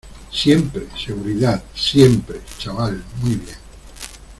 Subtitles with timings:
[0.31, 2.39] siempre, seguridad, siempre.
[2.57, 3.57] chaval, muy bien.